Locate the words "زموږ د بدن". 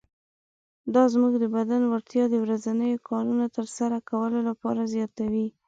1.13-1.81